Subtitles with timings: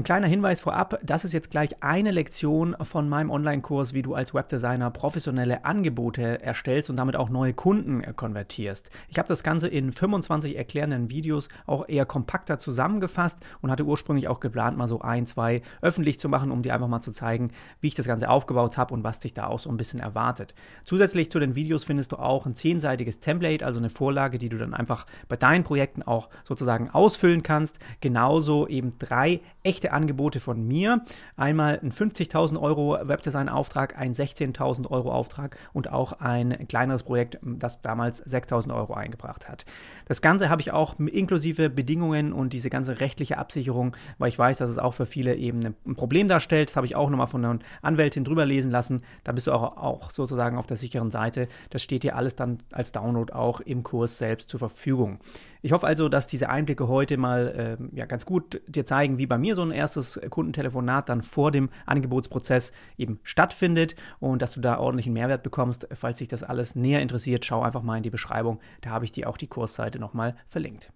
[0.00, 4.14] Ein kleiner Hinweis vorab, das ist jetzt gleich eine Lektion von meinem Online-Kurs, wie du
[4.14, 8.88] als Webdesigner professionelle Angebote erstellst und damit auch neue Kunden konvertierst.
[9.10, 14.26] Ich habe das Ganze in 25 erklärenden Videos auch eher kompakter zusammengefasst und hatte ursprünglich
[14.28, 17.50] auch geplant, mal so ein, zwei öffentlich zu machen, um dir einfach mal zu zeigen,
[17.82, 20.54] wie ich das Ganze aufgebaut habe und was dich da auch so ein bisschen erwartet.
[20.82, 24.56] Zusätzlich zu den Videos findest du auch ein zehnseitiges Template, also eine Vorlage, die du
[24.56, 27.78] dann einfach bei deinen Projekten auch sozusagen ausfüllen kannst.
[28.00, 31.04] Genauso eben drei echte Angebote von mir.
[31.36, 37.82] Einmal ein 50.000 Euro Webdesign-Auftrag, ein 16.000 Euro Auftrag und auch ein kleineres Projekt, das
[37.82, 39.64] damals 6.000 Euro eingebracht hat.
[40.06, 44.58] Das Ganze habe ich auch inklusive Bedingungen und diese ganze rechtliche Absicherung, weil ich weiß,
[44.58, 46.70] dass es auch für viele eben ein Problem darstellt.
[46.70, 49.02] Das habe ich auch nochmal von einer Anwältin drüber lesen lassen.
[49.24, 51.48] Da bist du auch, auch sozusagen auf der sicheren Seite.
[51.70, 55.20] Das steht dir alles dann als Download auch im Kurs selbst zur Verfügung.
[55.62, 59.26] Ich hoffe also, dass diese Einblicke heute mal äh, ja, ganz gut dir zeigen, wie
[59.26, 64.60] bei mir so ein erstes Kundentelefonat dann vor dem Angebotsprozess eben stattfindet und dass du
[64.60, 65.86] da ordentlichen Mehrwert bekommst.
[65.92, 68.60] Falls dich das alles näher interessiert, schau einfach mal in die Beschreibung.
[68.80, 70.92] Da habe ich dir auch die Kursseite nochmal verlinkt.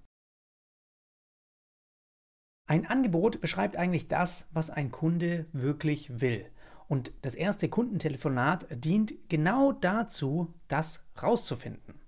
[2.66, 6.46] Ein Angebot beschreibt eigentlich das, was ein Kunde wirklich will.
[6.88, 12.03] Und das erste Kundentelefonat dient genau dazu, das rauszufinden.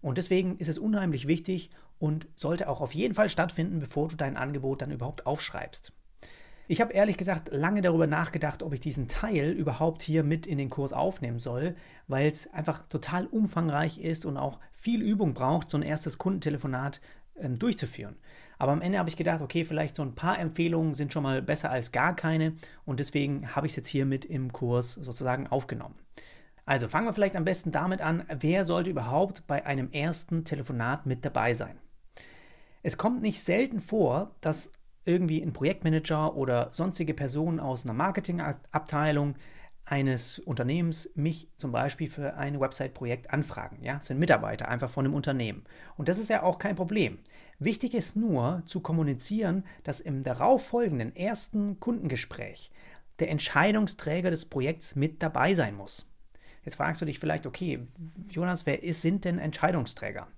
[0.00, 4.16] Und deswegen ist es unheimlich wichtig und sollte auch auf jeden Fall stattfinden, bevor du
[4.16, 5.92] dein Angebot dann überhaupt aufschreibst.
[6.68, 10.56] Ich habe ehrlich gesagt lange darüber nachgedacht, ob ich diesen Teil überhaupt hier mit in
[10.56, 11.74] den Kurs aufnehmen soll,
[12.06, 17.00] weil es einfach total umfangreich ist und auch viel Übung braucht, so ein erstes Kundentelefonat
[17.40, 18.16] ähm, durchzuführen.
[18.56, 21.42] Aber am Ende habe ich gedacht, okay, vielleicht so ein paar Empfehlungen sind schon mal
[21.42, 25.48] besser als gar keine und deswegen habe ich es jetzt hier mit im Kurs sozusagen
[25.48, 25.96] aufgenommen.
[26.70, 31.04] Also fangen wir vielleicht am besten damit an, wer sollte überhaupt bei einem ersten Telefonat
[31.04, 31.76] mit dabei sein?
[32.84, 34.70] Es kommt nicht selten vor, dass
[35.04, 39.34] irgendwie ein Projektmanager oder sonstige Personen aus einer Marketingabteilung
[39.84, 43.82] eines Unternehmens mich zum Beispiel für ein Website-Projekt anfragen.
[43.82, 45.64] Ja, das sind Mitarbeiter einfach von einem Unternehmen.
[45.96, 47.18] Und das ist ja auch kein Problem.
[47.58, 52.70] Wichtig ist nur zu kommunizieren, dass im darauffolgenden ersten Kundengespräch
[53.18, 56.09] der Entscheidungsträger des Projekts mit dabei sein muss.
[56.64, 57.86] Jetzt fragst du dich vielleicht, okay,
[58.30, 60.28] Jonas, wer ist, sind denn Entscheidungsträger?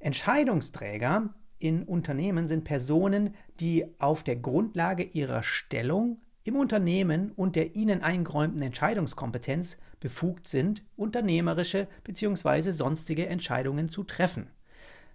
[0.00, 7.76] Entscheidungsträger in Unternehmen sind Personen, die auf der Grundlage ihrer Stellung im Unternehmen und der
[7.76, 12.70] ihnen eingeräumten Entscheidungskompetenz befugt sind, unternehmerische bzw.
[12.70, 14.48] sonstige Entscheidungen zu treffen.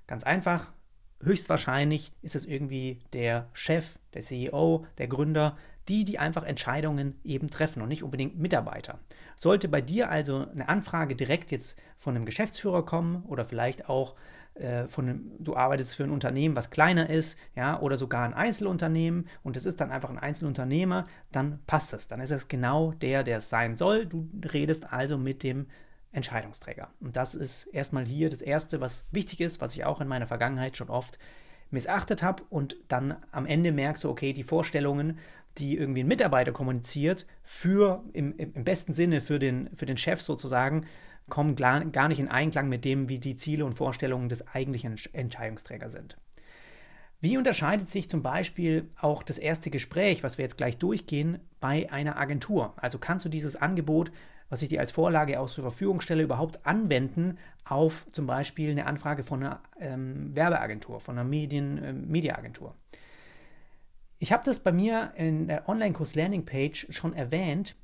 [0.06, 0.74] Ganz einfach,
[1.22, 5.58] höchstwahrscheinlich ist es irgendwie der Chef, der CEO, der Gründer,
[5.88, 9.00] die, die einfach Entscheidungen eben treffen und nicht unbedingt Mitarbeiter.
[9.36, 14.16] Sollte bei dir also eine Anfrage direkt jetzt von einem Geschäftsführer kommen oder vielleicht auch
[14.56, 18.34] äh, von einem, du arbeitest für ein Unternehmen, was kleiner ist, ja, oder sogar ein
[18.34, 22.08] Einzelunternehmen und es ist dann einfach ein Einzelunternehmer, dann passt es.
[22.08, 24.06] Dann ist es genau der, der es sein soll.
[24.06, 25.68] Du redest also mit dem
[26.12, 26.90] Entscheidungsträger.
[27.00, 30.28] Und das ist erstmal hier das Erste, was wichtig ist, was ich auch in meiner
[30.28, 31.18] Vergangenheit schon oft
[31.72, 35.18] missachtet habe und dann am Ende merkst du, okay, die Vorstellungen,
[35.58, 40.22] die irgendwie ein Mitarbeiter kommuniziert, für im, im besten Sinne für den, für den Chef
[40.22, 40.86] sozusagen,
[41.30, 45.94] kommen gar nicht in Einklang mit dem, wie die Ziele und Vorstellungen des eigentlichen Entscheidungsträgers
[45.94, 46.18] sind.
[47.22, 51.90] Wie unterscheidet sich zum Beispiel auch das erste Gespräch, was wir jetzt gleich durchgehen, bei
[51.90, 52.74] einer Agentur?
[52.76, 54.12] Also kannst du dieses Angebot,
[54.50, 58.86] was ich dir als Vorlage auch zur Verfügung stelle, überhaupt anwenden auf zum Beispiel eine
[58.86, 62.76] Anfrage von einer ähm, Werbeagentur, von einer Medien, äh, Mediaagentur?
[64.20, 67.76] Ich habe das bei mir in der Online-Kurs Landing Page schon erwähnt,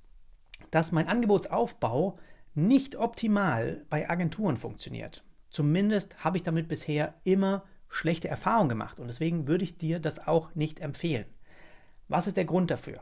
[0.71, 2.17] dass mein Angebotsaufbau
[2.55, 5.23] nicht optimal bei Agenturen funktioniert.
[5.49, 10.27] Zumindest habe ich damit bisher immer schlechte Erfahrungen gemacht und deswegen würde ich dir das
[10.27, 11.25] auch nicht empfehlen.
[12.07, 13.01] Was ist der Grund dafür?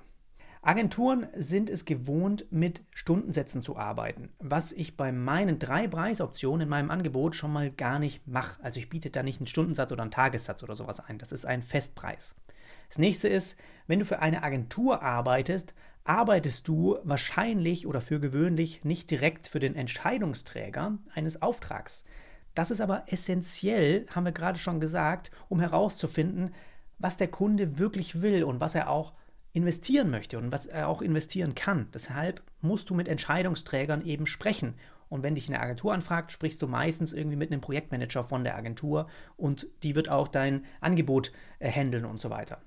[0.62, 6.70] Agenturen sind es gewohnt, mit Stundensätzen zu arbeiten, was ich bei meinen drei Preisoptionen in
[6.70, 8.62] meinem Angebot schon mal gar nicht mache.
[8.64, 11.20] Also ich biete da nicht einen Stundensatz oder einen Tagessatz oder sowas ein.
[11.20, 12.36] Das ist ein Festpreis.
[12.90, 15.74] Das nächste ist, wenn du für eine Agentur arbeitest,
[16.04, 22.04] arbeitest du wahrscheinlich oder für gewöhnlich nicht direkt für den Entscheidungsträger eines Auftrags.
[22.56, 26.54] Das ist aber essentiell, haben wir gerade schon gesagt, um herauszufinden,
[26.98, 29.14] was der Kunde wirklich will und was er auch
[29.54, 31.90] investieren möchte und was er auch investieren kann.
[31.94, 34.76] Deshalb musst du mit Entscheidungsträgern eben sprechen.
[35.10, 38.58] Und wenn dich eine Agentur anfragt, sprichst du meistens irgendwie mit einem Projektmanager von der
[38.58, 42.62] Agentur und die wird auch dein Angebot äh, handeln und so weiter.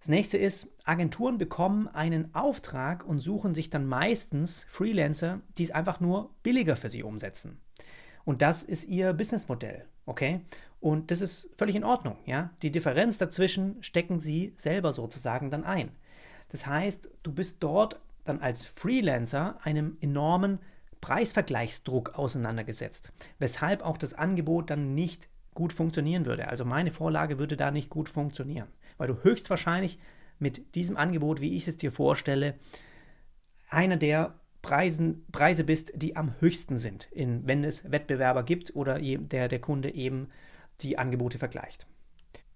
[0.00, 5.70] Das nächste ist, Agenturen bekommen einen Auftrag und suchen sich dann meistens Freelancer, die es
[5.70, 7.60] einfach nur billiger für sie umsetzen.
[8.24, 9.84] Und das ist ihr Businessmodell.
[10.06, 10.40] Okay?
[10.80, 12.50] Und das ist völlig in Ordnung, ja?
[12.62, 15.90] Die Differenz dazwischen stecken sie selber sozusagen dann ein.
[16.48, 20.58] Das heißt, du bist dort dann als Freelancer einem enormen
[21.00, 26.48] Preisvergleichsdruck auseinandergesetzt, weshalb auch das Angebot dann nicht gut funktionieren würde.
[26.48, 28.68] Also meine Vorlage würde da nicht gut funktionieren,
[29.00, 29.98] weil du höchstwahrscheinlich
[30.38, 32.54] mit diesem Angebot, wie ich es dir vorstelle,
[33.70, 38.98] einer der Preisen, Preise bist, die am höchsten sind, in, wenn es Wettbewerber gibt oder
[38.98, 40.28] der, der Kunde eben
[40.82, 41.86] die Angebote vergleicht.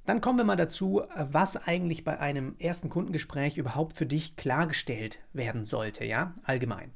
[0.05, 5.21] Dann kommen wir mal dazu, was eigentlich bei einem ersten Kundengespräch überhaupt für dich klargestellt
[5.33, 6.93] werden sollte, ja, allgemein.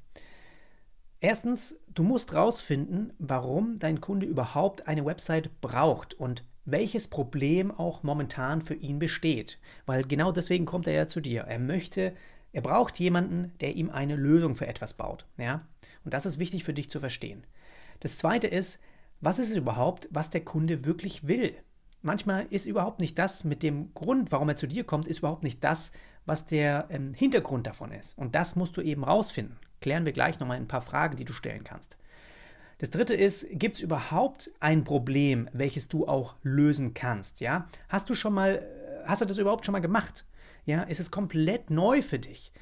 [1.21, 8.03] Erstens, du musst rausfinden, warum dein Kunde überhaupt eine Website braucht und welches Problem auch
[8.03, 9.59] momentan für ihn besteht.
[9.87, 11.43] Weil genau deswegen kommt er ja zu dir.
[11.43, 12.15] Er möchte,
[12.53, 15.27] er braucht jemanden, der ihm eine Lösung für etwas baut.
[15.39, 15.67] Ja?
[16.05, 17.45] Und das ist wichtig für dich zu verstehen.
[18.01, 18.81] Das zweite ist,
[19.21, 21.55] was ist es überhaupt, was der Kunde wirklich will?
[22.03, 25.43] Manchmal ist überhaupt nicht das mit dem Grund, warum er zu dir kommt, ist überhaupt
[25.43, 25.91] nicht das,
[26.27, 28.17] was der ähm, Hintergrund davon ist.
[28.17, 29.57] Und das musst du eben rausfinden.
[29.81, 31.97] Klären wir gleich nochmal ein paar Fragen, die du stellen kannst.
[32.79, 37.41] Das dritte ist, gibt es überhaupt ein Problem, welches du auch lösen kannst?
[37.41, 37.67] Ja?
[37.89, 40.25] Hast du schon mal, äh, hast du das überhaupt schon mal gemacht?
[40.65, 42.53] Ja, ist es komplett neu für dich?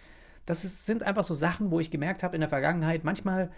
[0.46, 3.50] Das ist, sind einfach so Sachen, wo ich gemerkt habe in der Vergangenheit, manchmal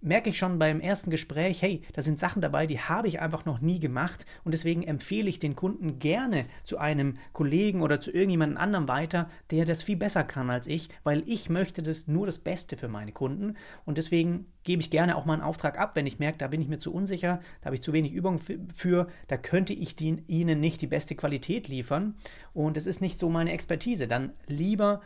[0.00, 3.44] merke ich schon beim ersten Gespräch, hey, da sind Sachen dabei, die habe ich einfach
[3.44, 8.12] noch nie gemacht und deswegen empfehle ich den Kunden gerne zu einem Kollegen oder zu
[8.12, 12.26] irgendjemand anderem weiter, der das viel besser kann als ich, weil ich möchte das nur
[12.26, 15.96] das Beste für meine Kunden und deswegen gebe ich gerne auch mal einen Auftrag ab,
[15.96, 18.38] wenn ich merke, da bin ich mir zu unsicher, da habe ich zu wenig Übung
[18.74, 22.14] für, da könnte ich die, Ihnen nicht die beste Qualität liefern
[22.54, 25.00] und es ist nicht so meine Expertise, dann lieber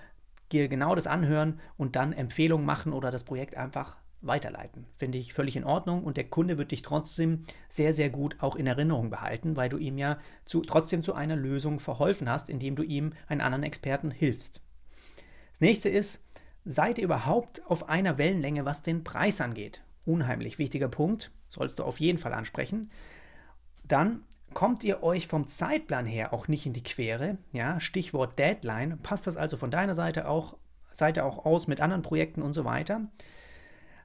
[0.52, 4.86] dir genau das anhören und dann Empfehlungen machen oder das Projekt einfach weiterleiten.
[4.96, 8.56] Finde ich völlig in Ordnung und der Kunde wird dich trotzdem sehr, sehr gut auch
[8.56, 12.76] in Erinnerung behalten, weil du ihm ja zu, trotzdem zu einer Lösung verholfen hast, indem
[12.76, 14.62] du ihm einen anderen Experten hilfst.
[15.52, 16.24] Das nächste ist,
[16.64, 19.82] seid ihr überhaupt auf einer Wellenlänge, was den Preis angeht?
[20.04, 22.90] Unheimlich wichtiger Punkt, sollst du auf jeden Fall ansprechen.
[23.84, 24.22] Dann
[24.54, 29.26] Kommt ihr euch vom Zeitplan her auch nicht in die Quere, ja, Stichwort Deadline, passt
[29.26, 30.56] das also von deiner Seite auch,
[30.90, 33.02] Seite auch aus mit anderen Projekten und so weiter,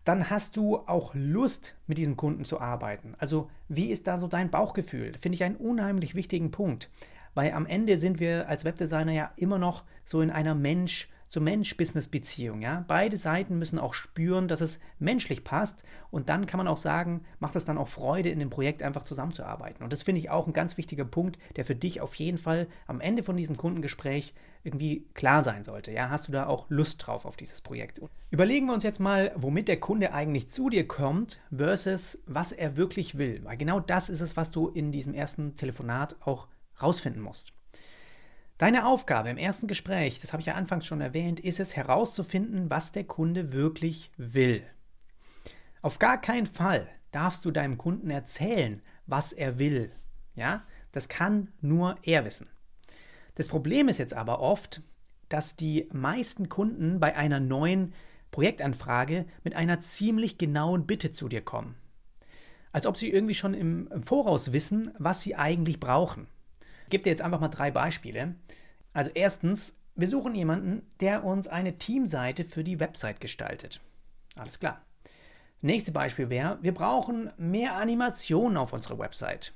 [0.04, 3.16] dann hast du auch Lust, mit diesen Kunden zu arbeiten.
[3.18, 5.14] Also, wie ist da so dein Bauchgefühl?
[5.20, 6.90] Finde ich einen unheimlich wichtigen Punkt,
[7.34, 11.42] weil am Ende sind wir als Webdesigner ja immer noch so in einer Mensch- zur
[11.42, 12.62] Mensch-Business-Beziehung.
[12.62, 12.86] Ja?
[12.88, 17.26] Beide Seiten müssen auch spüren, dass es menschlich passt und dann kann man auch sagen,
[17.40, 19.84] macht es dann auch Freude, in dem Projekt einfach zusammenzuarbeiten.
[19.84, 22.68] Und das finde ich auch ein ganz wichtiger Punkt, der für dich auf jeden Fall
[22.86, 24.34] am Ende von diesem Kundengespräch
[24.64, 25.92] irgendwie klar sein sollte.
[25.92, 26.10] Ja?
[26.10, 28.02] Hast du da auch Lust drauf auf dieses Projekt?
[28.30, 32.78] Überlegen wir uns jetzt mal, womit der Kunde eigentlich zu dir kommt versus was er
[32.78, 33.44] wirklich will.
[33.44, 36.48] Weil genau das ist es, was du in diesem ersten Telefonat auch
[36.82, 37.54] rausfinden musst.
[38.58, 42.72] Deine Aufgabe im ersten Gespräch, das habe ich ja anfangs schon erwähnt, ist es herauszufinden,
[42.72, 44.64] was der Kunde wirklich will.
[45.84, 49.92] Auf gar keinen Fall darfst du deinem Kunden erzählen, was er will.
[50.34, 52.50] Ja, das kann nur er wissen.
[53.36, 54.82] Das Problem ist jetzt aber oft,
[55.30, 57.94] dass die meisten Kunden bei einer neuen
[58.32, 61.76] Projektanfrage mit einer ziemlich genauen Bitte zu dir kommen.
[62.72, 66.28] Als ob sie irgendwie schon im, Voraus wissen, was sie eigentlich brauchen.
[66.90, 68.36] Gebe dir jetzt einfach mal drei Beispiele.
[68.94, 73.82] Also erstens, wir suchen jemanden, der uns eine Teamseite für die Website gestaltet.
[74.36, 74.82] Alles klar.
[75.62, 79.54] Nächste Beispiel wäre, wir brauchen mehr Animationen auf unserer Website.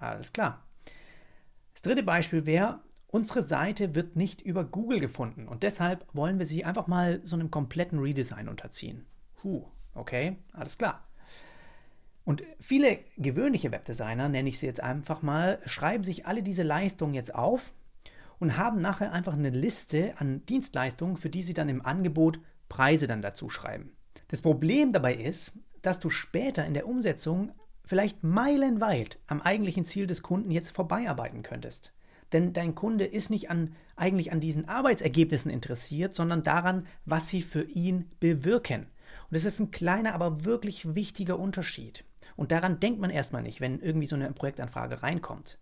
[0.00, 0.64] Alles klar.
[1.74, 6.46] Das dritte Beispiel wäre, unsere Seite wird nicht über Google gefunden und deshalb wollen wir
[6.46, 9.06] sie einfach mal so einem kompletten Redesign unterziehen.
[9.44, 11.07] Huh, okay, alles klar.
[12.28, 17.14] Und viele gewöhnliche Webdesigner, nenne ich sie jetzt einfach mal, schreiben sich alle diese Leistungen
[17.14, 17.72] jetzt auf
[18.38, 23.06] und haben nachher einfach eine Liste an Dienstleistungen, für die sie dann im Angebot Preise
[23.06, 23.92] dann dazu schreiben.
[24.28, 27.52] Das Problem dabei ist, dass du später in der Umsetzung
[27.86, 31.94] vielleicht meilenweit am eigentlichen Ziel des Kunden jetzt vorbeiarbeiten könntest.
[32.34, 37.40] Denn dein Kunde ist nicht an, eigentlich an diesen Arbeitsergebnissen interessiert, sondern daran, was sie
[37.40, 38.82] für ihn bewirken.
[38.82, 42.04] Und das ist ein kleiner, aber wirklich wichtiger Unterschied.
[42.38, 45.58] Und daran denkt man erstmal nicht, wenn irgendwie so eine Projektanfrage reinkommt.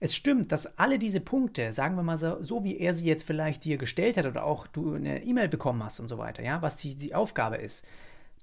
[0.00, 3.22] Es stimmt, dass alle diese Punkte, sagen wir mal so, so wie er sie jetzt
[3.22, 6.60] vielleicht dir gestellt hat oder auch du eine E-Mail bekommen hast und so weiter, ja,
[6.60, 7.84] was die, die Aufgabe ist,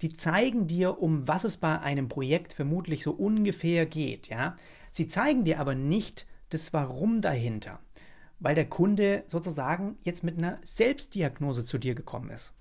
[0.02, 4.56] die zeigen dir, um was es bei einem Projekt vermutlich so ungefähr geht, ja.
[4.92, 7.82] Sie zeigen dir aber nicht das Warum dahinter,
[8.40, 12.54] weil der Kunde sozusagen jetzt mit einer Selbstdiagnose zu dir gekommen ist.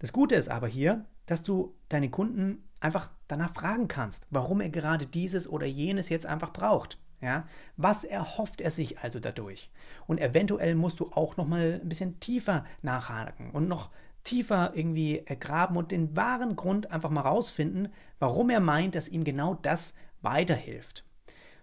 [0.00, 4.68] Das Gute ist aber hier, dass du deine Kunden einfach danach fragen kannst, warum er
[4.68, 6.98] gerade dieses oder jenes jetzt einfach braucht.
[7.20, 7.46] Ja,
[7.78, 9.70] was erhofft er sich also dadurch?
[10.06, 13.90] Und eventuell musst du auch noch mal ein bisschen tiefer nachhaken und noch
[14.24, 17.88] tiefer irgendwie graben und den wahren Grund einfach mal rausfinden,
[18.18, 21.04] warum er meint, dass ihm genau das weiterhilft.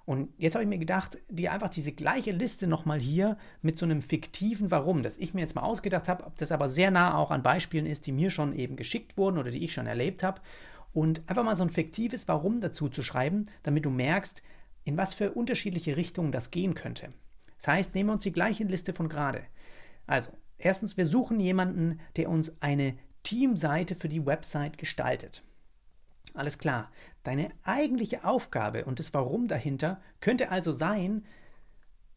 [0.06, 3.86] Und jetzt habe ich mir gedacht, dir einfach diese gleiche Liste nochmal hier mit so
[3.86, 7.16] einem fiktiven Warum, das ich mir jetzt mal ausgedacht habe, ob das aber sehr nah
[7.16, 10.24] auch an Beispielen ist, die mir schon eben geschickt wurden oder die ich schon erlebt
[10.24, 10.42] habe.
[10.94, 14.42] Und einfach mal so ein fiktives Warum dazu zu schreiben, damit du merkst,
[14.84, 17.14] in was für unterschiedliche Richtungen das gehen könnte.
[17.58, 19.44] Das heißt, nehmen wir uns die gleiche Liste von gerade.
[20.08, 25.44] Also, erstens, wir suchen jemanden, der uns eine Teamseite für die Website gestaltet.
[26.34, 26.90] Alles klar.
[27.24, 31.24] Deine eigentliche Aufgabe und das Warum dahinter könnte also sein,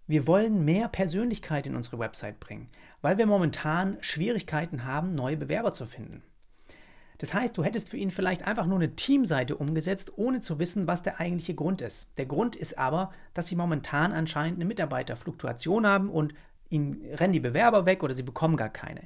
[0.07, 2.69] wir wollen mehr Persönlichkeit in unsere Website bringen,
[3.01, 6.23] weil wir momentan Schwierigkeiten haben, neue Bewerber zu finden.
[7.19, 10.87] Das heißt, du hättest für ihn vielleicht einfach nur eine Teamseite umgesetzt, ohne zu wissen,
[10.87, 12.09] was der eigentliche Grund ist.
[12.19, 16.35] Der Grund ist aber, dass sie momentan anscheinend eine Mitarbeiterfluktuation haben und
[16.71, 19.03] ihnen rennen die Bewerber weg oder sie bekommen gar keine.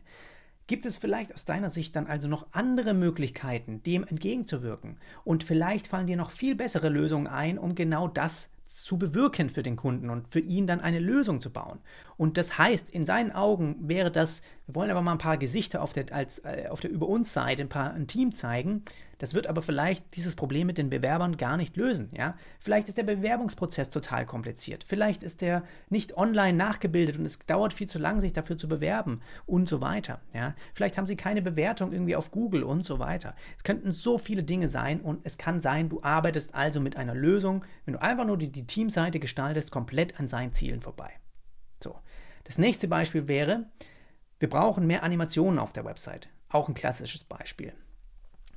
[0.69, 4.99] Gibt es vielleicht aus deiner Sicht dann also noch andere Möglichkeiten, dem entgegenzuwirken?
[5.25, 9.63] Und vielleicht fallen dir noch viel bessere Lösungen ein, um genau das zu bewirken für
[9.63, 11.79] den Kunden und für ihn dann eine Lösung zu bauen.
[12.19, 15.81] Und das heißt, in seinen Augen wäre das, wir wollen aber mal ein paar Gesichter
[15.81, 18.85] auf der, als, äh, auf der Über uns Seite, ein paar ein Team zeigen,
[19.19, 22.09] das wird aber vielleicht dieses Problem mit den Bewerbern gar nicht lösen.
[22.17, 22.37] Ja?
[22.61, 24.85] Vielleicht ist der Bewerbungsprozess total kompliziert.
[24.87, 28.69] Vielleicht ist der nicht online nachgebildet und es dauert viel zu lang, sich dafür zu
[28.69, 30.21] bewerben und so weiter.
[30.33, 30.55] Ja?
[30.73, 33.35] Vielleicht haben sie keine Bewertung irgendwie auf Google und so weiter.
[33.57, 37.15] Es könnten so viele Dinge sein und es kann sein, du arbeitest also mit einer
[37.15, 41.11] Lösung, wenn du einfach nur die, die Teamseite gestaltest, komplett an seinen Zielen vorbei.
[41.83, 41.97] So.
[42.45, 43.67] Das nächste Beispiel wäre,
[44.39, 46.29] wir brauchen mehr Animationen auf der Website.
[46.49, 47.75] Auch ein klassisches Beispiel.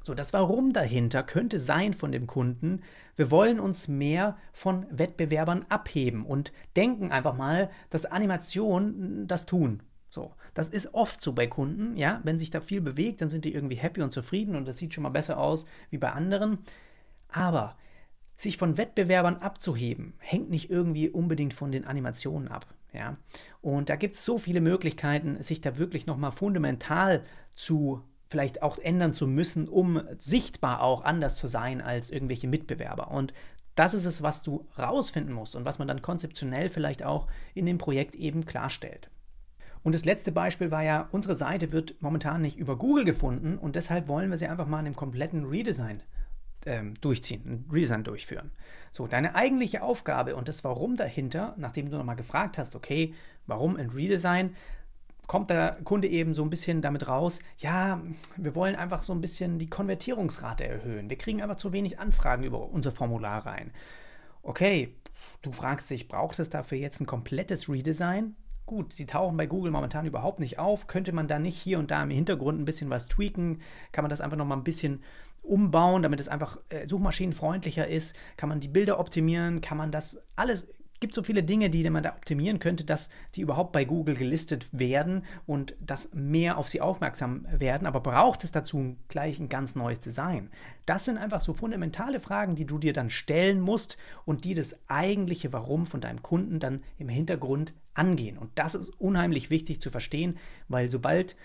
[0.03, 2.81] So, das Warum dahinter könnte sein von dem Kunden,
[3.15, 9.84] wir wollen uns mehr von Wettbewerbern abheben und denken einfach mal, dass Animationen das tun.
[10.10, 13.46] So, das ist oft so bei Kunden, ja, wenn sich da viel bewegt, dann sind
[13.46, 16.60] die irgendwie happy und zufrieden und das sieht schon mal besser aus wie bei anderen.
[17.29, 17.77] Aber
[18.36, 22.65] sich von Wettbewerbern abzuheben, hängt nicht irgendwie unbedingt von den Animationen ab.
[22.91, 23.17] Ja?
[23.62, 28.80] Und da gibt es so viele Möglichkeiten, sich da wirklich nochmal fundamental zu vielleicht auch
[28.80, 33.12] ändern zu müssen, um sichtbar auch anders zu sein als irgendwelche Mitbewerber.
[33.12, 33.34] Und
[33.76, 37.66] das ist es, was du rausfinden musst und was man dann konzeptionell vielleicht auch in
[37.66, 39.10] dem Projekt eben klarstellt.
[39.84, 43.76] Und das letzte Beispiel war ja, unsere Seite wird momentan nicht über Google gefunden und
[43.76, 46.02] deshalb wollen wir sie einfach mal in einem kompletten Redesign
[46.66, 48.52] ähm, durchziehen, ein Redesign durchführen.
[48.92, 53.14] So, deine eigentliche Aufgabe und das Warum dahinter, nachdem du nochmal gefragt hast, okay,
[53.46, 54.56] warum ein Redesign,
[55.32, 58.02] kommt der Kunde eben so ein bisschen damit raus, ja,
[58.36, 61.10] wir wollen einfach so ein bisschen die Konvertierungsrate erhöhen.
[61.10, 63.72] Wir kriegen einfach zu wenig Anfragen über unser Formular rein.
[64.44, 64.94] Okay,
[65.42, 68.36] du fragst dich, braucht es dafür jetzt ein komplettes Redesign?
[68.66, 70.88] Gut, sie tauchen bei Google momentan überhaupt nicht auf.
[70.88, 73.62] Könnte man da nicht hier und da im Hintergrund ein bisschen was tweaken?
[73.94, 75.02] Kann man das einfach nochmal ein bisschen
[75.44, 78.18] umbauen, damit es einfach äh, suchmaschinenfreundlicher ist?
[78.36, 79.62] Kann man die Bilder optimieren?
[79.62, 80.68] Kann man das alles
[81.01, 84.67] gibt so viele Dinge, die man da optimieren könnte, dass die überhaupt bei Google gelistet
[84.72, 87.88] werden und dass mehr auf sie aufmerksam werden.
[87.88, 90.50] Aber braucht es dazu gleich ein ganz neues Design?
[90.86, 94.75] Das sind einfach so fundamentale Fragen, die du dir dann stellen musst und die das
[94.88, 98.38] eigentliche Warum von deinem Kunden dann im Hintergrund angehen.
[98.38, 101.36] Und das ist unheimlich wichtig zu verstehen, weil sobald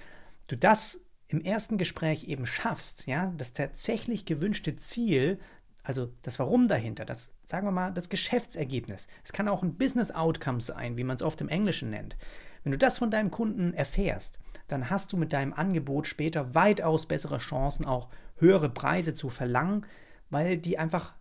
[0.48, 5.40] du das im ersten Gespräch eben schaffst, ja, das tatsächlich gewünschte Ziel
[5.86, 9.06] also das Warum dahinter, das, sagen wir mal, das Geschäftsergebnis.
[9.22, 12.16] Es kann auch ein Business Outcome sein, wie man es oft im Englischen nennt.
[12.64, 17.06] Wenn du das von deinem Kunden erfährst, dann hast du mit deinem Angebot später weitaus
[17.06, 19.86] bessere Chancen, auch höhere Preise zu verlangen,
[20.28, 21.14] weil die einfach,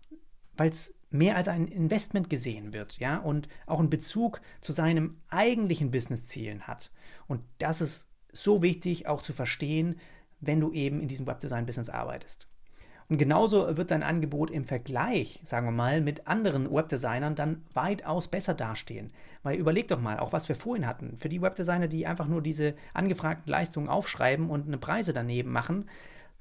[0.57, 5.21] weil es mehr als ein Investment gesehen wird, ja, und auch einen Bezug zu seinem
[5.29, 6.91] eigentlichen Businesszielen hat.
[7.27, 9.99] Und das ist so wichtig auch zu verstehen,
[10.39, 12.49] wenn du eben in diesem Webdesign-Business arbeitest.
[13.09, 18.27] Und genauso wird dein Angebot im Vergleich, sagen wir mal, mit anderen Webdesignern dann weitaus
[18.27, 19.11] besser dastehen.
[19.43, 22.41] Weil überleg doch mal, auch was wir vorhin hatten, für die Webdesigner, die einfach nur
[22.41, 25.87] diese angefragten Leistungen aufschreiben und eine Preise daneben machen,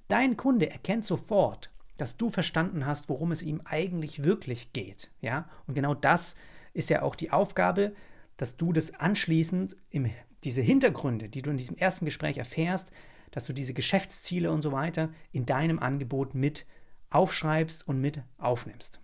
[0.09, 5.11] dein Kunde erkennt sofort, dass du verstanden hast, worum es ihm eigentlich wirklich geht.
[5.21, 5.49] Ja?
[5.66, 6.35] Und genau das
[6.73, 7.92] ist ja auch die Aufgabe,
[8.38, 10.11] dass du das anschließend, im,
[10.44, 12.90] diese Hintergründe, die du in diesem ersten Gespräch erfährst,
[13.35, 16.67] dass du diese Geschäftsziele und so weiter in deinem Angebot mit
[17.11, 19.00] aufschreibst und mit aufnimmst.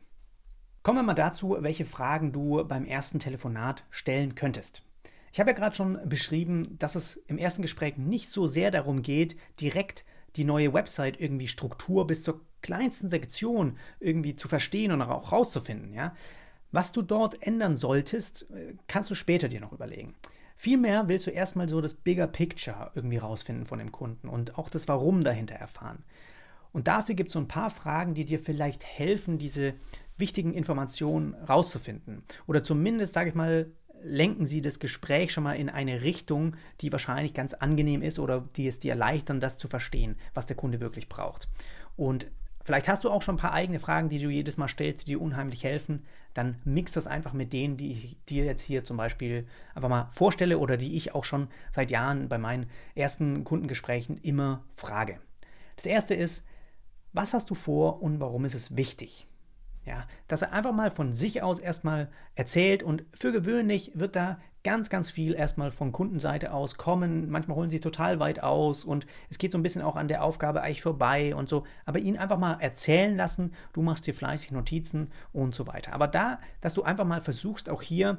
[0.84, 4.84] Kommen wir mal dazu, welche Fragen du beim ersten Telefonat stellen könntest.
[5.32, 9.02] Ich habe ja gerade schon beschrieben, dass es im ersten Gespräch nicht so sehr darum
[9.02, 10.04] geht, direkt
[10.36, 15.92] die neue Website irgendwie Struktur bis zur kleinsten Sektion irgendwie zu verstehen und auch rauszufinden.
[15.92, 16.14] Ja?
[16.70, 20.14] Was du dort ändern solltest, äh, kannst du später dir noch überlegen.
[20.62, 24.68] Vielmehr willst du erstmal so das Bigger Picture irgendwie rausfinden von dem Kunden und auch
[24.68, 26.04] das Warum dahinter erfahren.
[26.70, 29.72] Und dafür gibt es so ein paar Fragen, die dir vielleicht helfen, diese
[30.18, 32.24] wichtigen Informationen rauszufinden.
[32.46, 36.92] Oder zumindest, sage ich mal, lenken sie das Gespräch schon mal in eine Richtung, die
[36.92, 40.78] wahrscheinlich ganz angenehm ist oder die es dir erleichtern, das zu verstehen, was der Kunde
[40.78, 41.48] wirklich braucht.
[41.96, 42.26] Und
[42.64, 45.12] vielleicht hast du auch schon ein paar eigene Fragen, die du jedes Mal stellst, die
[45.12, 46.04] dir unheimlich helfen.
[46.34, 50.08] Dann mix das einfach mit denen, die ich dir jetzt hier zum Beispiel einfach mal
[50.12, 55.20] vorstelle oder die ich auch schon seit Jahren bei meinen ersten Kundengesprächen immer frage.
[55.76, 56.44] Das erste ist,
[57.12, 59.26] was hast du vor und warum ist es wichtig?
[59.84, 64.38] Ja, dass er einfach mal von sich aus erstmal erzählt und für gewöhnlich wird da
[64.62, 67.30] ganz, ganz viel erstmal von Kundenseite aus kommen.
[67.30, 70.22] Manchmal holen sie total weit aus und es geht so ein bisschen auch an der
[70.22, 71.64] Aufgabe eigentlich vorbei und so.
[71.86, 75.94] Aber ihn einfach mal erzählen lassen, du machst dir fleißig Notizen und so weiter.
[75.94, 78.18] Aber da, dass du einfach mal versuchst, auch hier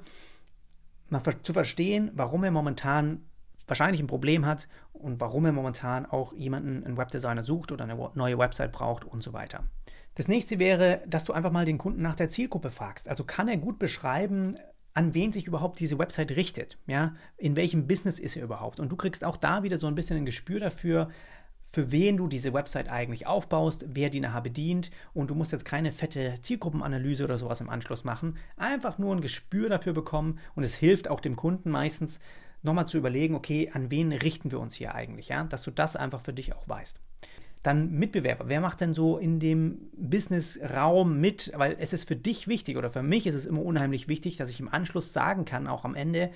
[1.09, 3.23] mal zu verstehen, warum er momentan
[3.67, 8.09] wahrscheinlich ein Problem hat und warum er momentan auch jemanden, einen Webdesigner sucht oder eine
[8.15, 9.63] neue Website braucht und so weiter.
[10.21, 13.09] Das nächste wäre, dass du einfach mal den Kunden nach der Zielgruppe fragst.
[13.09, 14.55] Also kann er gut beschreiben,
[14.93, 18.79] an wen sich überhaupt diese Website richtet, ja, in welchem Business ist er überhaupt.
[18.79, 21.09] Und du kriegst auch da wieder so ein bisschen ein Gespür dafür,
[21.63, 24.91] für wen du diese Website eigentlich aufbaust, wer die nachher bedient.
[25.15, 28.37] Und du musst jetzt keine fette Zielgruppenanalyse oder sowas im Anschluss machen.
[28.57, 32.19] Einfach nur ein Gespür dafür bekommen und es hilft auch dem Kunden meistens
[32.61, 35.95] nochmal zu überlegen, okay, an wen richten wir uns hier eigentlich, ja, dass du das
[35.95, 37.01] einfach für dich auch weißt.
[37.63, 38.47] Dann Mitbewerber.
[38.47, 41.51] Wer macht denn so in dem Business-Raum mit?
[41.55, 44.49] Weil es ist für dich wichtig oder für mich ist es immer unheimlich wichtig, dass
[44.49, 46.31] ich im Anschluss sagen kann, auch am Ende,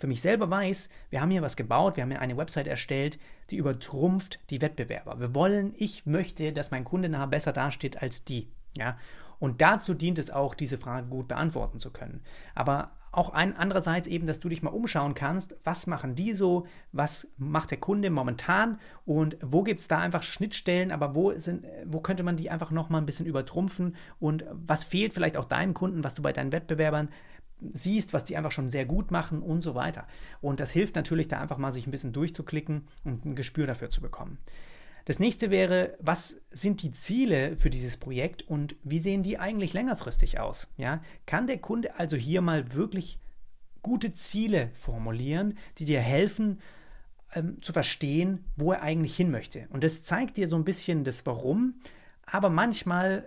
[0.00, 3.18] für mich selber weiß, wir haben hier was gebaut, wir haben hier eine Website erstellt,
[3.50, 5.20] die übertrumpft die Wettbewerber.
[5.20, 8.48] Wir wollen, ich möchte, dass mein Kunde nachher besser dasteht als die.
[8.78, 8.96] Ja?
[9.38, 12.22] Und dazu dient es auch, diese Frage gut beantworten zu können.
[12.54, 16.66] Aber auch ein, andererseits eben, dass du dich mal umschauen kannst, was machen die so,
[16.92, 21.64] was macht der Kunde momentan und wo gibt es da einfach Schnittstellen, aber wo, sind,
[21.86, 25.74] wo könnte man die einfach nochmal ein bisschen übertrumpfen und was fehlt vielleicht auch deinem
[25.74, 27.08] Kunden, was du bei deinen Wettbewerbern
[27.60, 30.06] siehst, was die einfach schon sehr gut machen und so weiter.
[30.40, 33.90] Und das hilft natürlich da einfach mal sich ein bisschen durchzuklicken und ein Gespür dafür
[33.90, 34.38] zu bekommen.
[35.10, 39.72] Das nächste wäre, was sind die Ziele für dieses Projekt und wie sehen die eigentlich
[39.72, 40.68] längerfristig aus?
[40.76, 41.02] Ja?
[41.26, 43.18] Kann der Kunde also hier mal wirklich
[43.82, 46.60] gute Ziele formulieren, die dir helfen,
[47.34, 49.66] ähm, zu verstehen, wo er eigentlich hin möchte?
[49.70, 51.80] Und das zeigt dir so ein bisschen das Warum,
[52.24, 53.24] aber manchmal,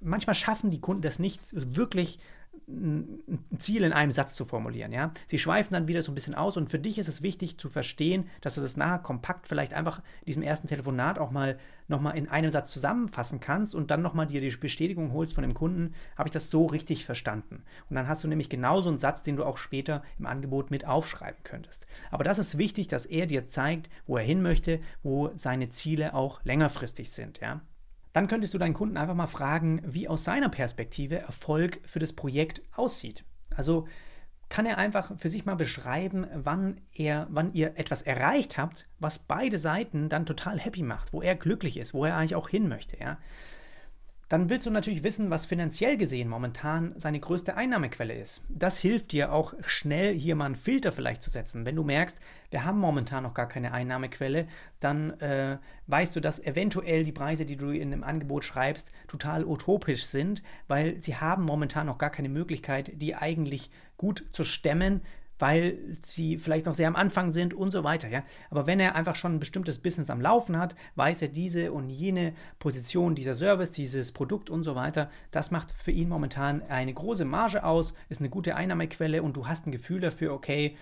[0.00, 2.20] manchmal schaffen die Kunden das nicht wirklich
[2.68, 4.92] ein Ziel in einem Satz zu formulieren.
[4.92, 5.12] Ja?
[5.26, 7.68] Sie schweifen dann wieder so ein bisschen aus und für dich ist es wichtig zu
[7.68, 12.16] verstehen, dass du das nachher kompakt vielleicht einfach in diesem ersten Telefonat auch mal nochmal
[12.16, 15.94] in einem Satz zusammenfassen kannst und dann nochmal dir die Bestätigung holst von dem Kunden,
[16.16, 17.62] habe ich das so richtig verstanden.
[17.88, 20.86] Und dann hast du nämlich genauso einen Satz, den du auch später im Angebot mit
[20.86, 21.86] aufschreiben könntest.
[22.10, 26.14] Aber das ist wichtig, dass er dir zeigt, wo er hin möchte, wo seine Ziele
[26.14, 27.40] auch längerfristig sind.
[27.40, 27.60] Ja?
[28.16, 32.14] Dann könntest du deinen Kunden einfach mal fragen, wie aus seiner Perspektive Erfolg für das
[32.14, 33.24] Projekt aussieht.
[33.54, 33.86] Also
[34.48, 39.18] kann er einfach für sich mal beschreiben, wann er, wann ihr etwas erreicht habt, was
[39.18, 42.68] beide Seiten dann total happy macht, wo er glücklich ist, wo er eigentlich auch hin
[42.68, 43.18] möchte, ja
[44.28, 48.44] dann willst du natürlich wissen, was finanziell gesehen momentan seine größte Einnahmequelle ist.
[48.48, 51.64] Das hilft dir auch schnell hier mal einen Filter vielleicht zu setzen.
[51.64, 52.18] Wenn du merkst,
[52.50, 54.48] wir haben momentan noch gar keine Einnahmequelle,
[54.80, 59.44] dann äh, weißt du, dass eventuell die Preise, die du in dem Angebot schreibst, total
[59.44, 65.02] utopisch sind, weil sie haben momentan noch gar keine Möglichkeit, die eigentlich gut zu stemmen,
[65.38, 68.08] weil sie vielleicht noch sehr am Anfang sind und so weiter.
[68.08, 68.22] Ja?
[68.50, 71.90] Aber wenn er einfach schon ein bestimmtes Business am Laufen hat, weiß er diese und
[71.90, 76.94] jene Position, dieser Service, dieses Produkt und so weiter, das macht für ihn momentan eine
[76.94, 80.76] große Marge aus, ist eine gute Einnahmequelle und du hast ein Gefühl dafür, okay,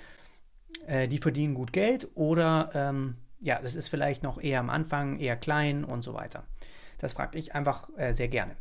[0.87, 5.19] äh, die verdienen gut Geld oder ähm, ja, das ist vielleicht noch eher am Anfang,
[5.19, 6.45] eher klein und so weiter.
[6.99, 8.57] Das frage ich einfach äh, sehr gerne.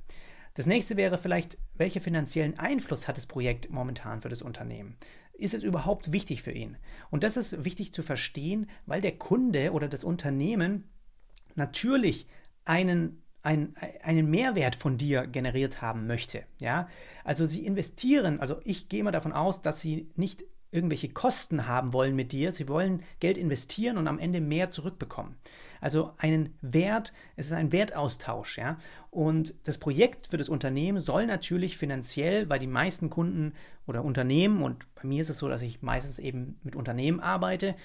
[0.55, 4.97] Das nächste wäre vielleicht, welchen finanziellen Einfluss hat das Projekt momentan für das Unternehmen?
[5.33, 6.77] Ist es überhaupt wichtig für ihn?
[7.09, 10.89] Und das ist wichtig zu verstehen, weil der Kunde oder das Unternehmen
[11.55, 12.27] natürlich
[12.65, 16.43] einen einen, einen Mehrwert von dir generiert haben möchte.
[16.61, 16.87] Ja?
[17.25, 21.93] Also sie investieren, also ich gehe mal davon aus, dass sie nicht irgendwelche Kosten haben
[21.93, 25.35] wollen mit dir, sie wollen Geld investieren und am Ende mehr zurückbekommen.
[25.83, 28.77] Also einen Wert, es ist ein Wertaustausch, ja.
[29.11, 33.53] Und das Projekt für das Unternehmen soll natürlich finanziell, weil die meisten Kunden
[33.85, 37.75] oder Unternehmen, und bei mir ist es so, dass ich meistens eben mit Unternehmen arbeite,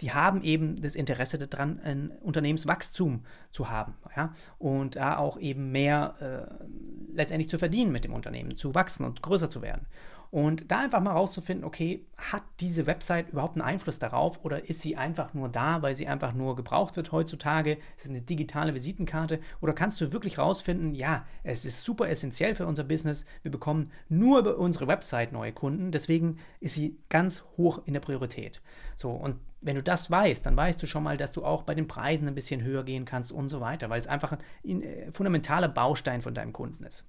[0.00, 3.94] die haben eben das Interesse daran, ein Unternehmenswachstum zu haben.
[4.14, 4.32] Ja?
[4.58, 6.64] Und da auch eben mehr äh,
[7.12, 9.88] letztendlich zu verdienen mit dem Unternehmen, zu wachsen und größer zu werden.
[10.30, 14.80] Und da einfach mal rauszufinden, okay, hat diese Website überhaupt einen Einfluss darauf oder ist
[14.80, 17.78] sie einfach nur da, weil sie einfach nur gebraucht wird heutzutage?
[17.96, 19.40] Ist es eine digitale Visitenkarte?
[19.60, 23.24] Oder kannst du wirklich rausfinden, ja, es ist super essentiell für unser Business.
[23.42, 25.92] Wir bekommen nur über unsere Website neue Kunden.
[25.92, 28.60] Deswegen ist sie ganz hoch in der Priorität.
[28.96, 31.74] So, und wenn du das weißt, dann weißt du schon mal, dass du auch bei
[31.74, 35.10] den Preisen ein bisschen höher gehen kannst und so weiter, weil es einfach ein äh,
[35.12, 37.04] fundamentaler Baustein von deinem Kunden ist.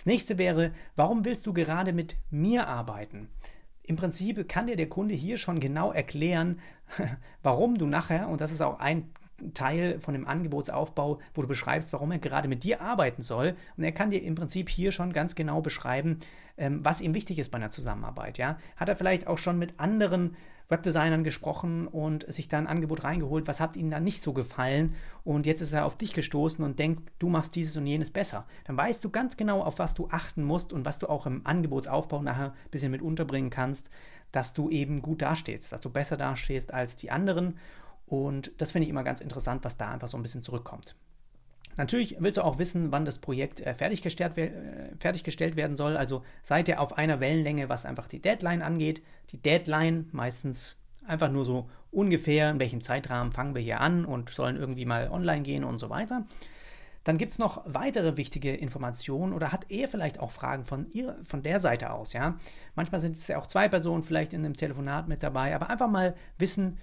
[0.00, 3.28] Das nächste wäre, warum willst du gerade mit mir arbeiten?
[3.82, 6.58] Im Prinzip kann dir der Kunde hier schon genau erklären,
[7.42, 9.12] warum du nachher, und das ist auch ein
[9.52, 13.54] Teil von dem Angebotsaufbau, wo du beschreibst, warum er gerade mit dir arbeiten soll.
[13.76, 16.20] Und er kann dir im Prinzip hier schon ganz genau beschreiben,
[16.56, 18.38] ähm, was ihm wichtig ist bei einer Zusammenarbeit.
[18.38, 18.56] Ja?
[18.76, 20.34] Hat er vielleicht auch schon mit anderen
[20.70, 24.94] Webdesignern gesprochen und sich da ein Angebot reingeholt, was hat ihnen da nicht so gefallen
[25.24, 28.46] und jetzt ist er auf dich gestoßen und denkt, du machst dieses und jenes besser.
[28.64, 31.44] Dann weißt du ganz genau, auf was du achten musst und was du auch im
[31.44, 33.90] Angebotsaufbau nachher ein bisschen mit unterbringen kannst,
[34.32, 37.58] dass du eben gut dastehst, dass du besser dastehst als die anderen
[38.06, 40.94] und das finde ich immer ganz interessant, was da einfach so ein bisschen zurückkommt.
[41.80, 44.50] Natürlich willst du auch wissen, wann das Projekt äh, fertiggestellt, äh,
[44.98, 45.96] fertiggestellt werden soll.
[45.96, 49.02] Also seid ihr auf einer Wellenlänge, was einfach die Deadline angeht.
[49.30, 54.28] Die Deadline meistens einfach nur so ungefähr, in welchem Zeitrahmen fangen wir hier an und
[54.28, 56.26] sollen irgendwie mal online gehen und so weiter.
[57.04, 61.16] Dann gibt es noch weitere wichtige Informationen oder hat er vielleicht auch Fragen von, ihr,
[61.24, 62.36] von der Seite aus, ja?
[62.74, 65.88] Manchmal sind es ja auch zwei Personen vielleicht in einem Telefonat mit dabei, aber einfach
[65.88, 66.76] mal wissen,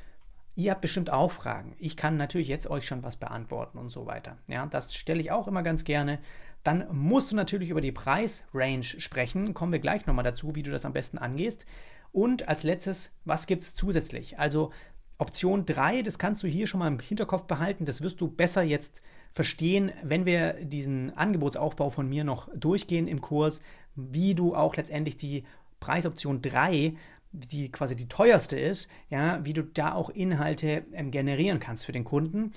[0.58, 1.76] Ihr habt bestimmt auch Fragen.
[1.78, 4.40] Ich kann natürlich jetzt euch schon was beantworten und so weiter.
[4.48, 6.18] Ja, das stelle ich auch immer ganz gerne.
[6.64, 9.54] Dann musst du natürlich über die Preisrange sprechen.
[9.54, 11.68] Kommen wir gleich nochmal dazu, wie du das am besten angehst.
[12.12, 14.40] Und als letztes, was gibt es zusätzlich?
[14.40, 14.72] Also
[15.20, 17.86] Option 3, das kannst du hier schon mal im Hinterkopf behalten.
[17.86, 23.22] Das wirst du besser jetzt verstehen, wenn wir diesen Angebotsaufbau von mir noch durchgehen im
[23.22, 23.62] Kurs,
[23.94, 25.44] wie du auch letztendlich die
[25.80, 26.96] Preisoption 3
[27.32, 31.92] die quasi die teuerste ist, ja, wie du da auch Inhalte ähm, generieren kannst für
[31.92, 32.54] den Kunden.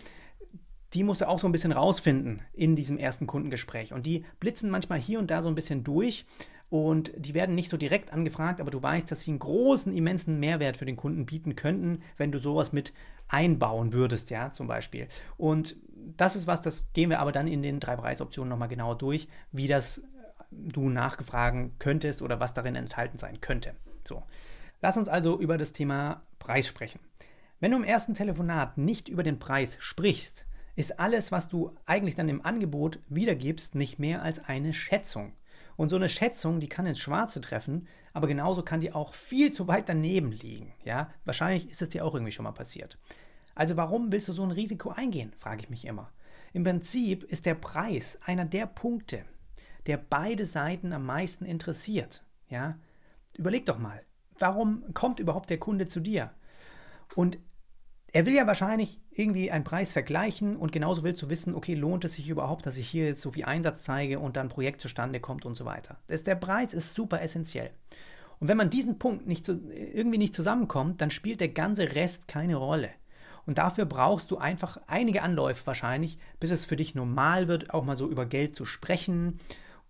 [0.94, 3.92] Die musst du auch so ein bisschen rausfinden in diesem ersten Kundengespräch.
[3.92, 6.26] Und die blitzen manchmal hier und da so ein bisschen durch
[6.70, 10.38] und die werden nicht so direkt angefragt, aber du weißt, dass sie einen großen, immensen
[10.38, 12.92] Mehrwert für den Kunden bieten könnten, wenn du sowas mit
[13.26, 15.08] einbauen würdest, ja, zum Beispiel.
[15.36, 15.76] Und
[16.16, 19.26] das ist was, das gehen wir aber dann in den drei Preisoptionen nochmal genauer durch,
[19.50, 20.02] wie das äh,
[20.50, 23.74] du nachgefragen könntest oder was darin enthalten sein könnte.
[24.04, 24.22] So.
[24.82, 27.00] Lass uns also über das Thema Preis sprechen.
[27.60, 32.14] Wenn du im ersten Telefonat nicht über den Preis sprichst, ist alles, was du eigentlich
[32.14, 35.34] dann im Angebot wiedergibst, nicht mehr als eine Schätzung.
[35.76, 39.52] Und so eine Schätzung, die kann ins Schwarze treffen, aber genauso kann die auch viel
[39.52, 40.72] zu weit daneben liegen.
[40.84, 42.98] Ja, wahrscheinlich ist es dir auch irgendwie schon mal passiert.
[43.54, 46.10] Also warum willst du so ein Risiko eingehen, frage ich mich immer.
[46.52, 49.24] Im Prinzip ist der Preis einer der Punkte,
[49.86, 52.24] der beide Seiten am meisten interessiert.
[52.48, 52.78] Ja,
[53.36, 54.02] überleg doch mal,
[54.40, 56.30] warum kommt überhaupt der Kunde zu dir?
[57.14, 57.38] Und
[58.12, 62.04] er will ja wahrscheinlich irgendwie einen Preis vergleichen und genauso willst du wissen, okay, lohnt
[62.04, 64.80] es sich überhaupt, dass ich hier jetzt so viel Einsatz zeige und dann ein Projekt
[64.80, 65.98] zustande kommt und so weiter.
[66.08, 67.70] Das, der Preis ist super essentiell.
[68.40, 72.26] Und wenn man diesen Punkt nicht zu, irgendwie nicht zusammenkommt, dann spielt der ganze Rest
[72.26, 72.90] keine Rolle.
[73.46, 77.84] Und dafür brauchst du einfach einige Anläufe wahrscheinlich, bis es für dich normal wird, auch
[77.84, 79.38] mal so über Geld zu sprechen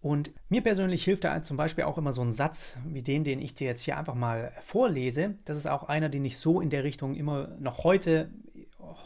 [0.03, 3.39] und mir persönlich hilft da zum Beispiel auch immer so ein Satz wie den, den
[3.39, 5.35] ich dir jetzt hier einfach mal vorlese.
[5.45, 8.31] Das ist auch einer, den ich so in der Richtung immer noch heute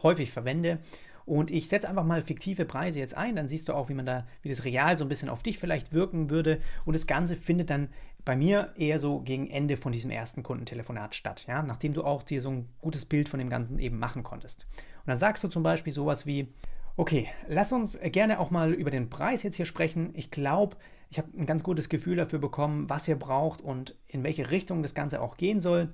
[0.03, 0.79] häufig verwende.
[1.27, 4.05] Und ich setze einfach mal fiktive Preise jetzt ein, dann siehst du auch, wie man
[4.05, 6.61] da, wie das real so ein bisschen auf dich vielleicht wirken würde.
[6.85, 7.89] Und das Ganze findet dann
[8.25, 12.23] bei mir eher so gegen Ende von diesem ersten Kundentelefonat statt, ja, nachdem du auch
[12.23, 14.67] dir so ein gutes Bild von dem Ganzen eben machen konntest.
[14.99, 16.49] Und dann sagst du zum Beispiel sowas wie,
[16.97, 20.11] Okay, lass uns gerne auch mal über den Preis jetzt hier sprechen.
[20.15, 20.77] Ich glaube,
[21.11, 24.81] ich habe ein ganz gutes Gefühl dafür bekommen, was ihr braucht und in welche Richtung
[24.83, 25.93] das Ganze auch gehen soll.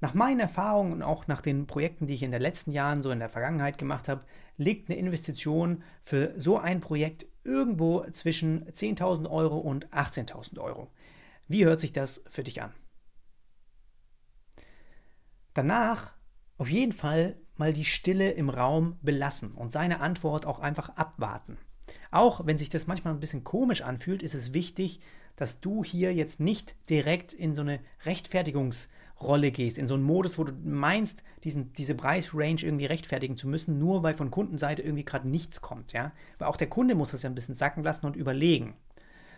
[0.00, 3.10] Nach meinen Erfahrungen und auch nach den Projekten, die ich in den letzten Jahren so
[3.10, 4.24] in der Vergangenheit gemacht habe,
[4.56, 10.92] liegt eine Investition für so ein Projekt irgendwo zwischen 10.000 Euro und 18.000 Euro.
[11.48, 12.72] Wie hört sich das für dich an?
[15.54, 16.12] Danach
[16.56, 21.58] auf jeden Fall mal die Stille im Raum belassen und seine Antwort auch einfach abwarten.
[22.10, 25.00] Auch wenn sich das manchmal ein bisschen komisch anfühlt, ist es wichtig,
[25.36, 30.38] dass du hier jetzt nicht direkt in so eine Rechtfertigungsrolle gehst, in so einen Modus,
[30.38, 35.04] wo du meinst, diesen, diese Preisrange irgendwie rechtfertigen zu müssen, nur weil von Kundenseite irgendwie
[35.04, 36.12] gerade nichts kommt, ja.
[36.38, 38.74] Weil auch der Kunde muss das ja ein bisschen sacken lassen und überlegen.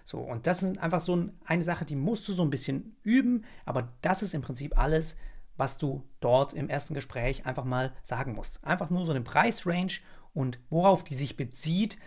[0.05, 3.45] So, und das ist einfach so eine Sache, die musst du so ein bisschen üben,
[3.67, 5.17] aber das ist im Prinzip alles,
[5.59, 8.65] was du dort im ersten Gespräch einfach mal sagen musst.
[8.65, 10.01] Einfach nur so eine Preisrange
[10.33, 11.99] und worauf die sich bezieht,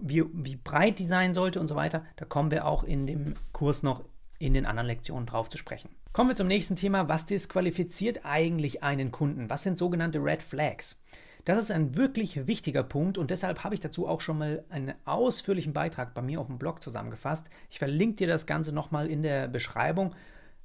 [0.00, 2.04] wie, wie breit die sein sollte und so weiter.
[2.16, 4.04] Da kommen wir auch in dem Kurs noch
[4.38, 5.90] in den anderen Lektionen drauf zu sprechen.
[6.12, 7.08] Kommen wir zum nächsten Thema.
[7.08, 9.50] Was disqualifiziert eigentlich einen Kunden?
[9.50, 10.98] Was sind sogenannte Red Flags?
[11.44, 14.94] Das ist ein wirklich wichtiger Punkt und deshalb habe ich dazu auch schon mal einen
[15.04, 17.48] ausführlichen Beitrag bei mir auf dem Blog zusammengefasst.
[17.70, 20.14] Ich verlinke dir das Ganze nochmal in der Beschreibung.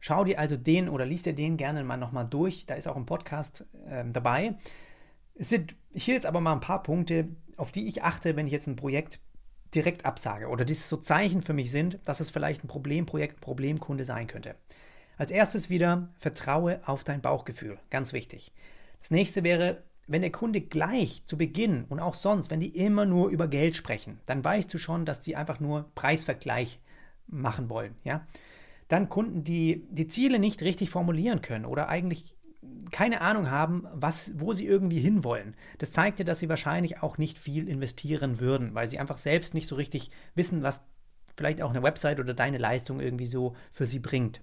[0.07, 2.67] Schau dir also den oder liest dir den gerne mal nochmal durch.
[2.67, 4.53] Da ist auch ein Podcast äh, dabei.
[5.33, 8.53] Es sind hier jetzt aber mal ein paar Punkte, auf die ich achte, wenn ich
[8.53, 9.19] jetzt ein Projekt
[9.73, 14.05] direkt absage oder die so Zeichen für mich sind, dass es vielleicht ein Problemprojekt, Problemkunde
[14.05, 14.53] sein könnte.
[15.17, 17.79] Als erstes wieder, vertraue auf dein Bauchgefühl.
[17.89, 18.53] Ganz wichtig.
[18.99, 23.07] Das nächste wäre, wenn der Kunde gleich zu Beginn und auch sonst, wenn die immer
[23.07, 26.79] nur über Geld sprechen, dann weißt du schon, dass die einfach nur Preisvergleich
[27.25, 27.95] machen wollen.
[28.03, 28.27] Ja?
[28.87, 32.35] Dann Kunden, die die Ziele nicht richtig formulieren können oder eigentlich
[32.91, 35.55] keine Ahnung haben, was, wo sie irgendwie hinwollen.
[35.77, 39.53] Das zeigt ja, dass sie wahrscheinlich auch nicht viel investieren würden, weil sie einfach selbst
[39.53, 40.81] nicht so richtig wissen, was
[41.37, 44.41] vielleicht auch eine Website oder deine Leistung irgendwie so für sie bringt.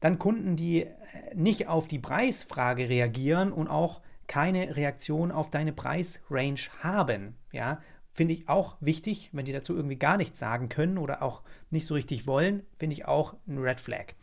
[0.00, 0.86] Dann Kunden, die
[1.34, 7.36] nicht auf die Preisfrage reagieren und auch keine Reaktion auf deine Preisrange haben.
[7.52, 7.80] Ja,
[8.12, 11.86] finde ich auch wichtig, wenn die dazu irgendwie gar nichts sagen können oder auch nicht
[11.86, 14.14] so richtig wollen, finde ich auch ein Red Flag.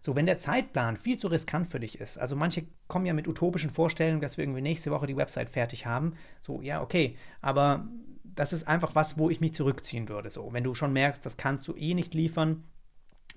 [0.00, 3.28] So, wenn der Zeitplan viel zu riskant für dich ist, also manche kommen ja mit
[3.28, 6.14] utopischen Vorstellungen, dass wir irgendwie nächste Woche die Website fertig haben.
[6.40, 7.88] So, ja, okay, aber
[8.24, 10.30] das ist einfach was, wo ich mich zurückziehen würde.
[10.30, 12.64] So, wenn du schon merkst, das kannst du eh nicht liefern,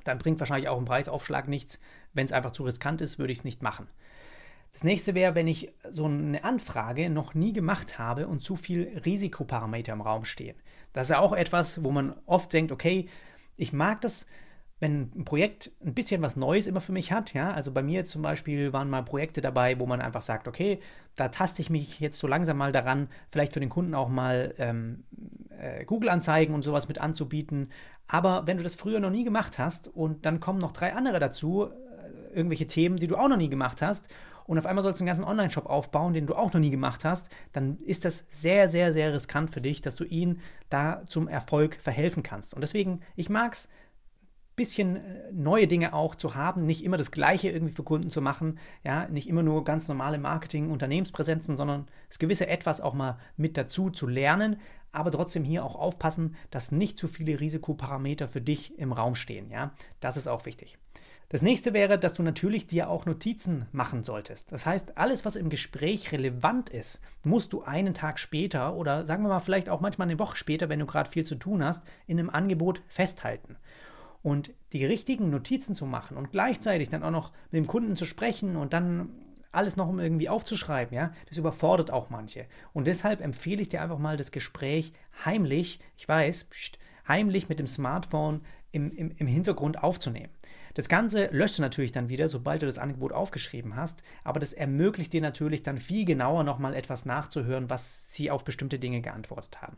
[0.03, 1.79] dann bringt wahrscheinlich auch ein Preisaufschlag nichts.
[2.13, 3.87] Wenn es einfach zu riskant ist, würde ich es nicht machen.
[4.73, 9.01] Das nächste wäre, wenn ich so eine Anfrage noch nie gemacht habe und zu viel
[9.05, 10.55] Risikoparameter im Raum stehen.
[10.93, 13.07] Das ist ja auch etwas, wo man oft denkt, okay,
[13.57, 14.27] ich mag das
[14.81, 18.03] wenn ein Projekt ein bisschen was Neues immer für mich hat, ja, also bei mir
[18.03, 20.79] zum Beispiel waren mal Projekte dabei, wo man einfach sagt, okay,
[21.15, 24.55] da taste ich mich jetzt so langsam mal daran, vielleicht für den Kunden auch mal
[24.57, 25.03] ähm,
[25.49, 27.69] äh, Google-Anzeigen und sowas mit anzubieten.
[28.07, 31.19] Aber wenn du das früher noch nie gemacht hast und dann kommen noch drei andere
[31.19, 34.07] dazu, äh, irgendwelche Themen, die du auch noch nie gemacht hast,
[34.45, 37.05] und auf einmal sollst du einen ganzen Online-Shop aufbauen, den du auch noch nie gemacht
[37.05, 41.27] hast, dann ist das sehr, sehr, sehr riskant für dich, dass du ihnen da zum
[41.27, 42.53] Erfolg verhelfen kannst.
[42.53, 43.69] Und deswegen, ich mag es,
[44.55, 48.21] bisschen äh, neue Dinge auch zu haben, nicht immer das Gleiche irgendwie für Kunden zu
[48.21, 53.17] machen, ja, nicht immer nur ganz normale Marketing, Unternehmenspräsenzen, sondern das gewisse Etwas auch mal
[53.37, 54.59] mit dazu zu lernen,
[54.91, 59.49] aber trotzdem hier auch aufpassen, dass nicht zu viele Risikoparameter für dich im Raum stehen,
[59.49, 60.77] ja, das ist auch wichtig.
[61.31, 64.51] Das nächste wäre, dass du natürlich dir auch Notizen machen solltest.
[64.51, 69.23] Das heißt, alles, was im Gespräch relevant ist, musst du einen Tag später oder sagen
[69.23, 71.83] wir mal vielleicht auch manchmal eine Woche später, wenn du gerade viel zu tun hast,
[72.05, 73.55] in einem Angebot festhalten.
[74.21, 78.05] Und die richtigen Notizen zu machen und gleichzeitig dann auch noch mit dem Kunden zu
[78.05, 79.07] sprechen und dann
[79.53, 82.45] alles noch irgendwie aufzuschreiben, ja, das überfordert auch manche.
[82.73, 84.91] Und deshalb empfehle ich dir einfach mal das Gespräch
[85.23, 86.49] heimlich, ich weiß,
[87.07, 88.41] heimlich mit dem Smartphone
[88.73, 90.29] im, im, im Hintergrund aufzunehmen.
[90.73, 94.53] Das Ganze löscht du natürlich dann wieder, sobald du das Angebot aufgeschrieben hast, aber das
[94.53, 99.61] ermöglicht dir natürlich dann viel genauer nochmal etwas nachzuhören, was sie auf bestimmte Dinge geantwortet
[99.61, 99.77] haben.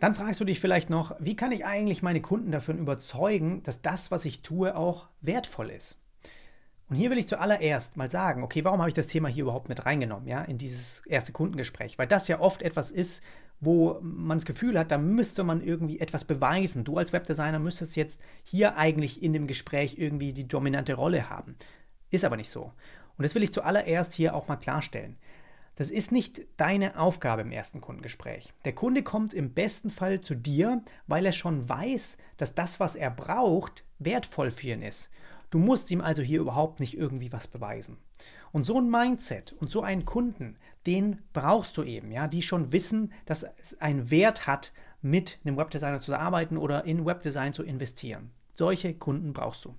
[0.00, 3.82] Dann fragst du dich vielleicht noch, wie kann ich eigentlich meine Kunden davon überzeugen, dass
[3.82, 5.98] das, was ich tue, auch wertvoll ist?
[6.88, 9.68] Und hier will ich zuallererst mal sagen, okay, warum habe ich das Thema hier überhaupt
[9.68, 11.98] mit reingenommen, ja, in dieses erste Kundengespräch?
[11.98, 13.22] Weil das ja oft etwas ist,
[13.60, 16.84] wo man das Gefühl hat, da müsste man irgendwie etwas beweisen.
[16.84, 21.56] Du als Webdesigner müsstest jetzt hier eigentlich in dem Gespräch irgendwie die dominante Rolle haben.
[22.10, 22.72] Ist aber nicht so.
[23.16, 25.16] Und das will ich zuallererst hier auch mal klarstellen.
[25.76, 28.52] Das ist nicht deine Aufgabe im ersten Kundengespräch.
[28.64, 32.94] Der Kunde kommt im besten Fall zu dir, weil er schon weiß, dass das, was
[32.94, 35.10] er braucht, wertvoll für ihn ist.
[35.50, 37.96] Du musst ihm also hier überhaupt nicht irgendwie was beweisen.
[38.52, 42.72] Und so ein Mindset und so einen Kunden, den brauchst du eben, ja, die schon
[42.72, 44.72] wissen, dass es einen Wert hat,
[45.04, 48.30] mit einem Webdesigner zu arbeiten oder in Webdesign zu investieren.
[48.54, 49.74] Solche Kunden brauchst du.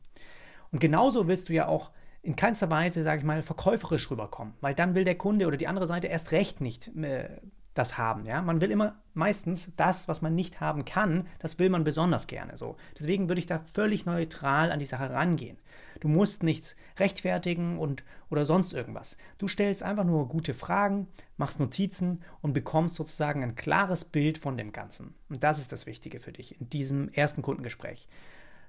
[0.72, 1.92] Und genauso willst du ja auch
[2.22, 5.68] in keinster Weise, sage ich mal, verkäuferisch rüberkommen, weil dann will der Kunde oder die
[5.68, 7.30] andere Seite erst recht nicht äh,
[7.74, 8.26] das haben.
[8.26, 8.42] Ja?
[8.42, 12.58] Man will immer meistens das, was man nicht haben kann, das will man besonders gerne
[12.58, 12.78] so.
[12.98, 15.58] Deswegen würde ich da völlig neutral an die Sache rangehen.
[16.00, 19.18] Du musst nichts rechtfertigen und oder sonst irgendwas.
[19.38, 24.58] Du stellst einfach nur gute Fragen, machst Notizen und bekommst sozusagen ein klares Bild von
[24.58, 25.16] dem Ganzen.
[25.30, 28.08] Und das ist das Wichtige für dich in diesem ersten Kundengespräch.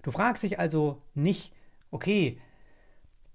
[0.03, 1.53] Du fragst dich also nicht,
[1.91, 2.39] okay,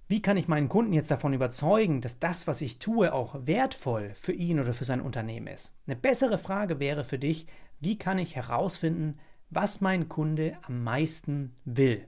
[0.08, 4.12] wie kann ich meinen Kunden jetzt davon überzeugen, dass das, was ich tue, auch wertvoll
[4.14, 5.72] für ihn oder für sein Unternehmen ist?
[5.86, 7.46] Eine bessere Frage wäre für dich,
[7.80, 12.06] wie kann ich herausfinden, was mein Kunde am meisten will?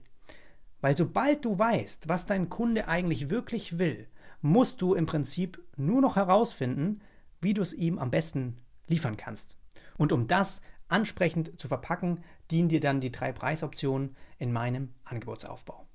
[0.85, 4.07] Weil sobald du weißt, was dein Kunde eigentlich wirklich will,
[4.42, 7.01] musst du im Prinzip nur noch herausfinden,
[7.40, 9.57] wie du es ihm am besten liefern kannst.
[9.97, 15.87] Und um das ansprechend zu verpacken, dienen dir dann die drei Preisoptionen in meinem Angebotsaufbau.